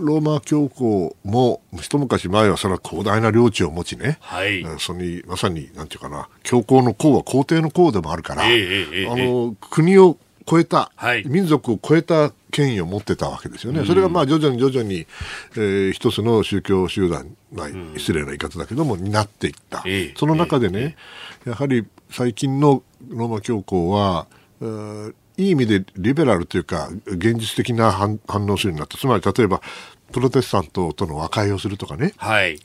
[0.00, 13.84] ローマ教皇も、一昔前はそれは広大な領地を持ちね、はい、そにまさに、なんていうかな、教皇の皇は皇帝の皇でもあるから、えー、あの国を超えた、はい、民族を超えた権威を持ってたわけですよね。
[13.84, 15.06] それがまあ徐々に徐々に、
[15.56, 19.84] えー、一つの宗教集団、まあ、失礼な言い方だけども、になっていった。
[20.16, 20.96] その中でね、
[21.46, 24.26] やはり最近のローマ教皇は、
[25.36, 28.98] いい意味でリベラルというか、現実的な反応するようになった。
[28.98, 29.60] つまり、例えば、
[30.12, 32.12] プロテスタントとの和解をするとかね。
[32.18, 32.60] はい。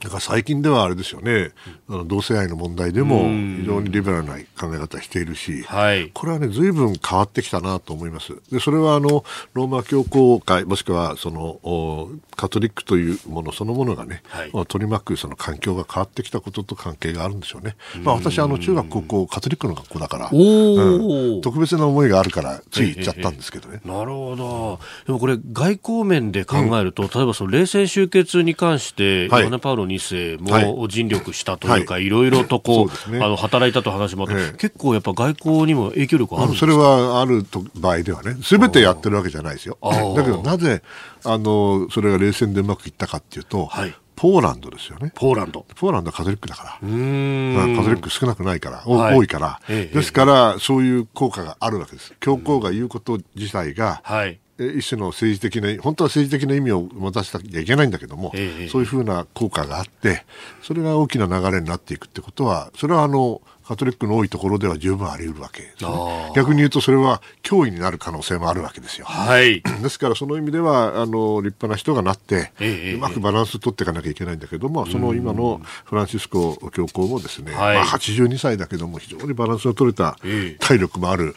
[0.00, 1.52] だから最近ではあれですよね、
[1.88, 3.22] あの同性愛の問題でも
[3.58, 8.34] 非常にリベラルな考え方しているし、はい、これはね、随分変わってきたなと思います。
[8.50, 17.76] で、それはあの、ローマ教皇会、もしくはその、カトリックというものそのものがね、はい、まあ、取り巻くその環境が変わってきたことと関係があるんでしょうね。
[18.02, 23.80] まあ私、あの、中学高校カトリックの学校だから、うん、特別な思いがあるから、つい行っちゃったんですけどね。
[23.84, 24.78] なるほど。
[25.06, 39.78] でもこれ、外交面で考えると、うん、例えばその冷戦終結に関して、ヨハネ・パウロ2世も尽力したというか、はい、いろいろとこう、ね、あの働いたと話もあって、ええ、結構やっぱ外交にも影響力あるんですか、それはあると場合ではね、すべてやってるわけじゃないですよ。
[39.82, 40.82] だけどなぜ
[41.24, 45.12] あのそれが冷戦でうまくいったかっていうと、はい、ポーランドですよね。
[45.14, 45.66] ポーランド。
[45.76, 46.88] ポーランドはカトリックだから。
[46.88, 52.14] まあ、カトリック少なくないから、はい、多いから、ええ、ですから、そういう効果があるわけです。
[52.18, 60.24] 教皇が言うこと自体が、はい、一種の政治的な、本当は政治的な意味を持たせなきゃいけないんだけども、え、そういうふうな効果があって、
[60.62, 65.90] それが大きな流れになっていくってことは、それはあの、カトリックの多いところでは十分あり得るわけですね。
[66.36, 69.06] 逆に言うとそれは脅威になる可能性もあるわけですよ。
[69.06, 69.60] はい。
[69.82, 80.16] ですからその意味では、あの、立派な人がなって、えうまくバランス取っていかなきゃいけないんだけども、その今のフランシスコ教皇もですね、はい、まあ82歳だけども非常にバランスの取れた
[80.60, 81.34] 体力もある、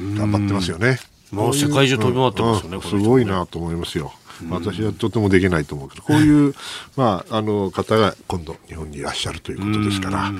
[0.00, 0.98] 頑張ってますよね。
[1.30, 4.12] もう世界中飛び回ってますよね、うん、すごいなと思いますよ。
[4.48, 6.54] 私はとてもできないと思うけど、こういう、
[6.96, 10.32] まあ、あの方が今度、日本にいらっしゃるということですから、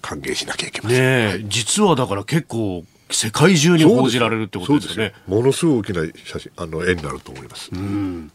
[0.00, 0.98] 歓迎しなきゃいけません。
[1.00, 5.14] ね、はい、実はだから結構、世界中に報じられるってことですね。
[5.26, 7.70] すものすごい大きな写真、あの、絵になると思います。
[7.72, 8.30] うん。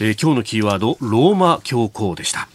[0.00, 2.48] えー、今日のキーワード、ローマ教皇でした。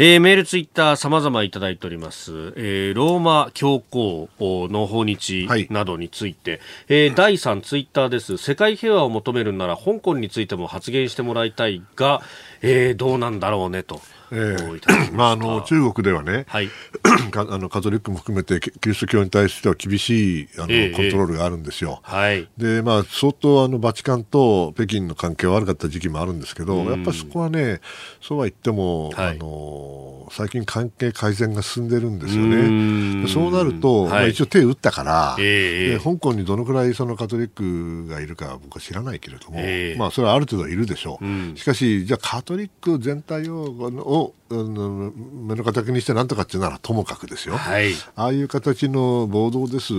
[0.00, 2.52] えー、メール、ツイッター、様々いただいております。
[2.56, 8.36] えー、ローマ教皇の訪日などについて、はい、えー、第3ツイッターです。
[8.36, 12.22] 世界平和を求めるなら、香港についても発言してもらいたいが、
[12.60, 14.00] えー、どうなんだろうねと。
[14.30, 16.70] えー、まあ、あの中国ではね、はい、
[17.34, 22.00] あのカトリックも含めてキリスト教に対しては厳しいあの、えー、コントロールがあるんですよ。
[22.02, 27.80] はい、でまあ、相当あのバチカンと北京の関係は悪かった時期もあるんですけど、やっぱりそこはね
[28.20, 33.28] そうは言っても、はい、あの最近関係改善が進んでるんですよね。
[33.28, 41.58] そうなると、はい、まあ、一応手を打ったから、えー、香港にどのくらいそのカトリックがいるか僕は知らないけれども、えー、まあ、それはある程度いるでしょう。
[41.58, 49.92] しかしじゃあカトリック全体をを目の敵にしてなんとかっていうならともかくですよ、はい、ああいう形の暴動です、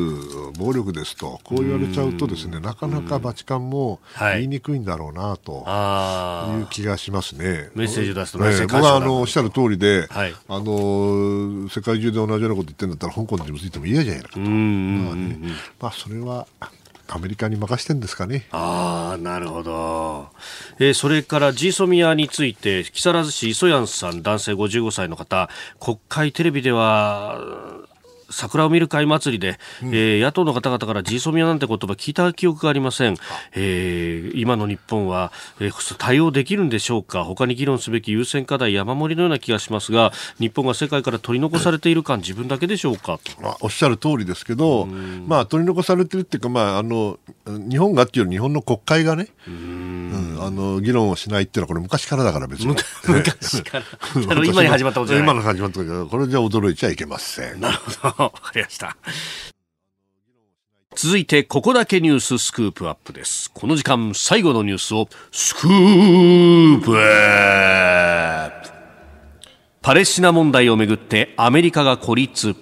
[0.57, 5.65] 暴力ですと、こう言われちゃうとですね、なかなかバチカンも言いにくいんだろうなと
[6.59, 7.69] いう気がしますね。
[7.75, 14.39] メッセージ出すと、ね、僕はあのおっしゃる通りで、はい、あの世界中で同じようなこと言ってるんだったら香港にもついても嫌じゃないかと。
[14.39, 14.49] まあ
[15.15, 15.39] ね、
[15.81, 16.47] まあそれは
[17.07, 18.47] アメリカに任してんですかね。
[18.51, 20.29] ああ、なるほど。
[20.79, 27.39] えー、それからジーソミアについて、木更津市磯谷さん、男性55歳の方、国会テレビでは、
[28.29, 33.15] 桜を見る会祭りで、うん、えー、野党の方々からジーソミアなんて言葉聞いた記憶がありません、
[33.53, 37.23] えー、今の日本は、えー、対応できるんでしょうか。
[37.23, 43.19] 他に議論すべき優先課題山盛りのような気がしますが日本が世界から取り残されている感自分だけでしょうか？
[43.61, 52.75] おっしゃる通りですけど、まあ、取り残されてるっていうか、まあ、あの日本がっていうより日本の国会がね、うん、あの議論をしないっていうのはこれ昔からだから別に。
[53.07, 53.85] 昔から。
[54.45, 55.25] 今に始まったことじゃない。
[55.25, 57.59] 今の始まったことこれじゃ驚いちゃいけません。
[57.59, 58.97] なるほどわかりました。
[60.95, 63.51] 続いて、ここだけニューススクープアップです。
[63.53, 68.69] この時間、最後のニュースを、スクープアップ
[69.81, 72.55] パレスチナ問題をめぐってアメリカが孤立。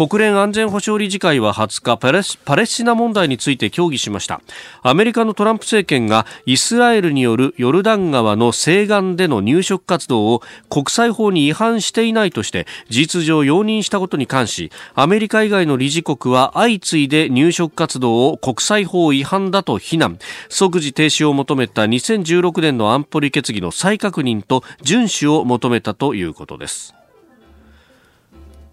[0.00, 4.40] 国連安全保障理事会は20日パレスパレスチナ問題について協議しました。
[4.82, 20.18] アメリカのトランプ政権がイスラエルによるヨルダン川の西岸での入植活動を国際法に違反していないとして事実上容認したことに関しアメリカ以外の理事国は相次いで入植活動を国際法違反だと非難。
[20.48, 26.94] 即時停止を求めた2016年の安保理決議の再確認と遵守を求めたということです。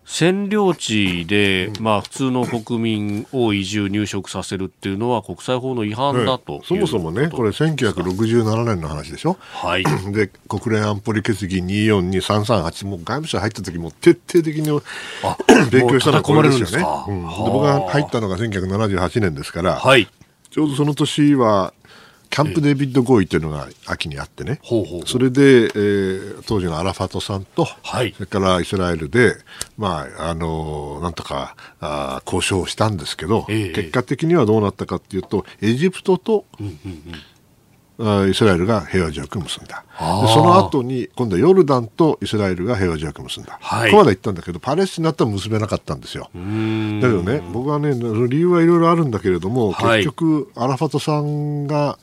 [0.07, 14.67] 占領地で、まあ、普通の国民を移住、入植させるっていうのは国際法の違反だと、そもそもね、これ、1967年の話でしょ、はい、で国連安保理決議242338、もう外務省入った時も徹底的に
[15.71, 16.85] 勉強したのはこれですよね。
[17.09, 20.07] うん、僕が入ったのが1978年ですから、はい、
[20.49, 21.73] ちょうどその年は
[22.29, 24.59] キャンプ・デビッド合意というのが秋にあってね、
[25.05, 29.35] それで、えー、当時のアラファトさんと、はい、それからイスラエルで、
[29.77, 37.01] まあ、あのなんとかあ交渉をしたんですけど、えー、結果的にはどうなったかというと、エジプトと、うんうんうん
[37.99, 39.83] イスラエルが平和条約を結んだ。
[39.97, 43.57] その後に、今度はヨルダンとイスラエルが平和条約を結んだ。
[43.59, 46.23] はい、ここまで言ったんだけど、パレスチナとは結べなかったんですよ。
[46.25, 47.93] だけどね、僕はね、
[48.27, 51.97] 理由はいろいろあるんだけれども、結局、アラファトさんが、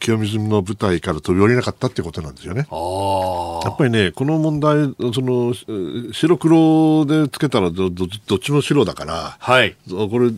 [0.00, 2.66] 清水の舞台から飛び降りなかったってことなんですよね。
[2.70, 5.54] やっぱりね、この問題、その
[6.12, 10.30] 白黒でつけたらどどっちも白だから、はい、これ、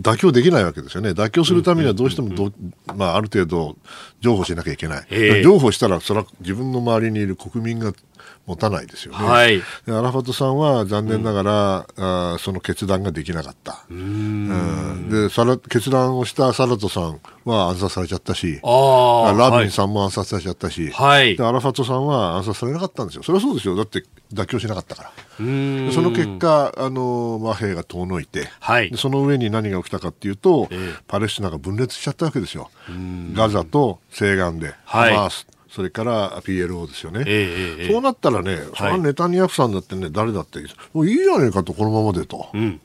[0.00, 2.52] 妥協できないわけですよね、妥協するためにはどうしてもど、
[2.94, 3.76] まあ、ある程度、
[4.20, 7.92] 譲歩しなきゃいけない、えー、譲歩したら、それは自分の周りにいる国民が
[8.46, 9.26] 持たないですよね。
[9.26, 13.84] はい、アラファトさんは残念ながら、うん、あその決断ができなかった。
[13.90, 23.22] うんでサラ決断をしたサラトさんは暗殺されちゃったし、ラビンさんも暗殺されちゃったし、はい、でアラファトさんは暗殺されなかったんですよ。
[23.22, 23.76] それはそうですよ。
[23.76, 25.12] だって妥協しなかったから。
[25.38, 32.70] その結果、あの和平が遠のいて、はい、その上に何が起きたかっていうと、えー、パレスチナが分裂しちゃったわけですよ。
[33.34, 35.46] ガザと西岸で、はい、ハマース
[35.76, 40.58] それから PLO ですよね、えー、そうなったらね、そのネタニヤフさんだってね、誰だって
[40.94, 42.78] もういいじゃねえかと、このままでと、ね、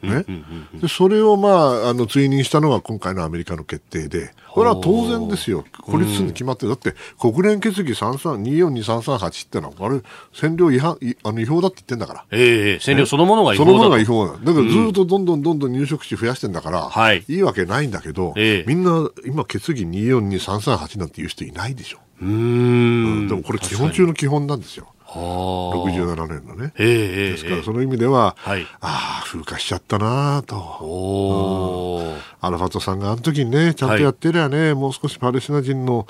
[0.74, 1.50] でそれを、ま
[1.86, 10.02] あ、あの追認したのが今回のアメリカの決定で、これは当然ですよ、孤立するに決まってる、だって国連決議2424338ってのは、あれ、
[10.34, 22.00] 占領違反あの違法だって言ってんだから、えー、占領そのものが違法だそのものが違法だ、だからずっとどんどんどんどん入植地増やしてんだから、うん、いいわけないんだけど、えー、みんな今、決議2424338なんていう人いないでしょ。
[22.22, 24.93] うん、でもこれ基本中の基本なんですよ。
[25.13, 36.07] 67年のね、えー、ですからその意味では、はい、ああ風化しちゃったなと、アラファトさんがあの時にねちゃんとやってりゃね、はい、もう少しパレスチナ人の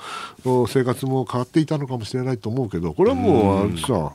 [0.68, 4.12] 生活も変わっていたのかもしれないと思うけどこれはもうあさ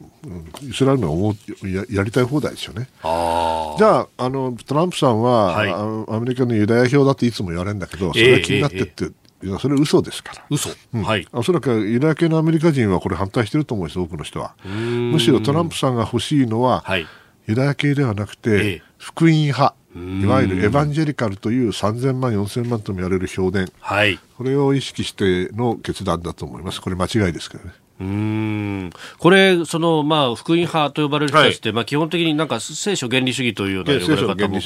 [0.61, 2.87] イスラエルの思うややりたい放題ですよね。
[3.03, 10.45] じゃああのトランプさんは、はい、アメリカのユダヤ票だっていつも言われるんだけどそれが気になってって、えーえーいやそれ嘘ですから。
[10.49, 11.27] 嘘、うん、はい。
[11.31, 14.55] おそらくユダヤ系のアメリカ人はこれ反対してると思うんです多くの人は。
[14.65, 17.05] むしろトランプさんが欲しいのは、はい、
[17.45, 19.75] ユダヤ系ではなくて、ええ、福音派。
[19.95, 27.73] いわゆるエヴァンジェリカルという3000万、4000万とも言われる評伝、はい、これを意識しての決断だと思います、これ間違いですけどね。
[27.99, 28.89] うん。
[29.17, 34.59] これ、そのまあ、福音派と呼ばれる人たちって、はい、まあ、基本的になんか聖書原理主義というような呼ばれ方も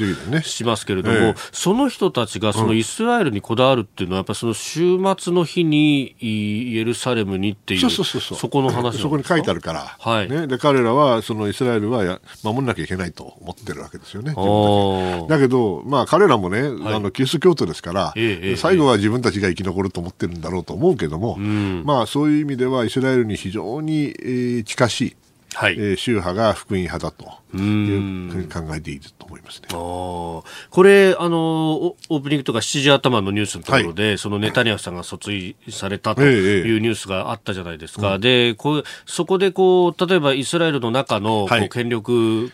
[0.43, 10.29] しますけれども、ね、その人たちがそのイスラエルにこだわるっていうのは、やっぱりその週末の日にイエルサレムにっていう、そこの話そこに書いてあるから、はい。
[10.29, 14.33] ね、で彼らはそのイスラエルはや守らなきゃいけないと思ってるわけですよね、
[15.29, 25.15] だけど、まあ、彼らもね、はい、あのキリスト教徒ですから、ええ、最後は自分たちが生き残ると思ってるんだろうと思うけども、まあ、そういう意味ではイスラエルルに非常に、えー、近しい、
[25.53, 25.73] はい。
[25.73, 27.25] えー、宗派が福音派だと
[27.57, 29.67] いう考えていると思いますね。
[29.69, 30.43] こ
[30.83, 31.37] れあの
[31.77, 38.13] オープニングとか7時頭のニュースのところで、はい、そのネタニヤフさんが訴追されたというニュースがあったじゃないですか。
[38.13, 42.51] ええでこうそこでこう例えばイスラエルの中のこう権力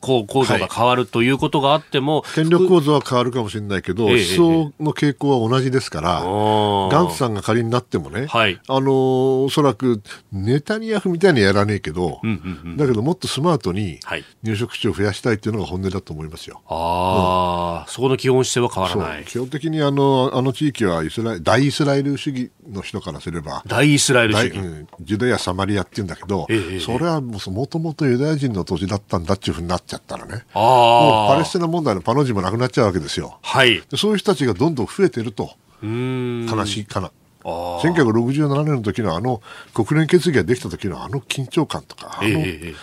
[0.00, 10.02] こう構造が変わるということがあっても、はい、権力構造は変わるかもしれないけど、思想の傾向は同じですから、ガンツさんが仮になってもね、はい、あのおそらく
[10.32, 14.00] ネタニヤフみたいにやらねえけど、うんうんうん、だけどもっとスマートに
[14.42, 16.62] 入植地を増やしたいっていうのが本音だと思いますよ。
[16.66, 19.24] ああ、うん、そこの基本姿勢は変わらない。
[19.24, 33.38] 基本的にあのあの地域はイスラエ大イスラエル主義の人からすれば、大イスラエル主義、うん、ジュダヤ・サマリアって言うんだけど、ええ、それはもともとユダヤ人の土地だったんだっていうふうになっちゃったらね、もうパレスチナ問題のパの字もなくなっちゃうわけですよ。
[33.42, 35.50] はい、そういう人たちがどんどん増えてると、
[35.82, 37.10] 悲しいかな。
[37.44, 39.40] 1967年の時のあの
[39.72, 42.74] 国連決議ができた時のあの緊張感とか、あの、えー、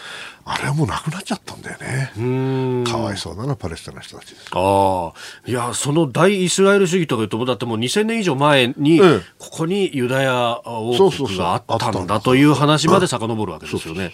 [0.46, 2.86] あれはもうなくなっちゃったんだよね。
[2.88, 4.50] かわいそうなのパレスチナの人たちです。
[4.54, 5.14] ああ。
[5.46, 14.14] いや、その大イスラエル主義とかいうと、だってもう2000年以上前に、ここにユダヤ王国があったんだという話まで遡るわけですよね。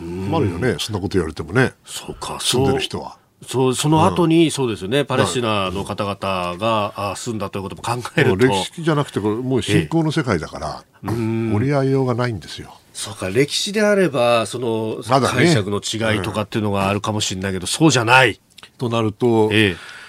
[0.00, 1.74] 困るよね、そんなこと言われてもね。
[1.84, 3.16] そうか、住んでる人は。
[3.46, 12.74] そうその後に、そうですよね、パレスチナの方々が、住んだということも考えると歴史じゃなくて、これもう信仰の世界だから、折り合いようがないんですよ。
[12.92, 18.40] そうか、歴史であれば、その、解釈の違いとかっていうのがあるかもしれないけど、そうじゃない。
[18.76, 19.99] となると、ええ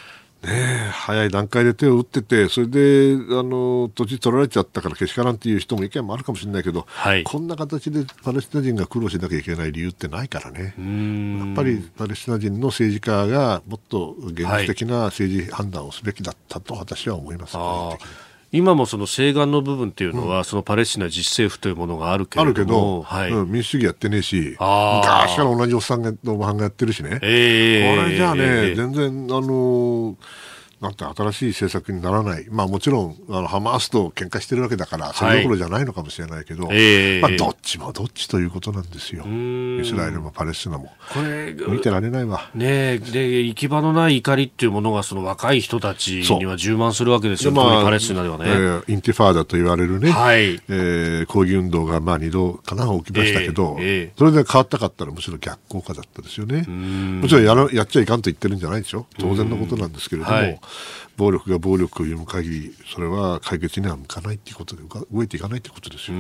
[0.43, 10.73] ね早い段階で手を打ってて、それであの土地取られちゃったからけしからんっていう人も意見もあるかもしれないけど、はい、こんな形でパレスチナ人が苦労しなきゃいけない理由ってないからね、
[11.45, 17.63] やっぱりパレスチナ人の政治家がもっと現実的な政治判断をすべきだったと私は思います、ね、
[18.52, 30.16] 今もその西岸の部分っていうのは、うん、そのパレスチナ自治政府というものがあるけれどあるけど、はい、うん、民主主義やってねえし、昔から同じおっさんが、おばはんがやってるしね、えー、これじゃあね、えー、全然、あのー
[30.82, 40.91] なんて新しい政策にならない、まあ、もちろんあのハマースと喧嘩してるわけだから、それどころじゃないのかもしれないけど、はい、まあ、どっちもどっちということなんですよ、イスラエルもパレスチナも。
[41.13, 42.49] これ見てられないわ。
[42.55, 50.55] ねで行き場のない怒りっていうものがその若い人たちには充満するわけですよ、まあ、パレスチナではね、えー、インティファーダと言われるね、はい。
[50.67, 56.63] えー、抗議運動がまあ2度かな起きましたけど、えー、それで変わったかっつったらむしろ逆効果だったですよね。
[57.21, 59.05] もちろんやらやっちゃいかんと言ってるんじゃないでしょ。
[59.19, 60.36] 当然のことなんですけれども。
[60.36, 60.59] はい
[61.17, 66.17] 暴力が暴力を呼ぶ限りそれは解決には向かないということで動いていかないということですよ。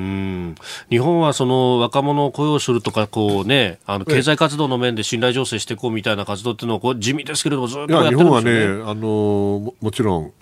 [0.89, 8.51] 日本はその若者を雇用するとかこう、ね、あの経済活動の面で信頼醸成していこうみたいな活動っていうのはこう地味ですけれどもずっとやってるんですよね。
[8.51, 10.33] 日本はねあのももちろん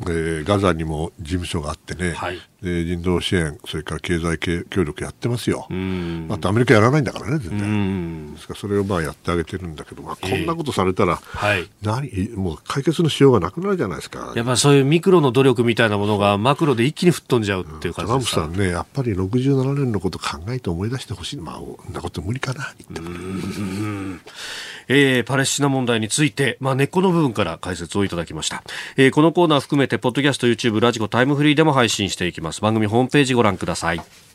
[0.00, 4.38] えー、ガザにも事務所があってね、はい、で人道支援、それから経済
[4.68, 5.68] 協力やってますよ、
[6.28, 8.34] あとアメリカやらないんだからね、全然。
[8.34, 14.32] ですからそれをまあやってあげてるんだけど、まあ、こんなことされたら、えー、何もう解決のしようがなくなるじゃないですか。
[14.36, 24.18] やっぱそういうミクロの努力みたいなものがマクロで一気に吹っ飛んじゃうっていう感じですか、トランプさんね、やっぱり67年のこと考えて思い出してほしい、まあ、そんなこと無理かな、言っても。
[24.88, 28.62] えー、パレスチナ問題について、まあ、根っこの部分から解説をいただきました、
[28.96, 32.60] えー、このコーナー含めてポッドキャスト YouTube ラジコタイムフリーでも配信していきます。
[32.60, 34.25] 番組ホームページご覧ください。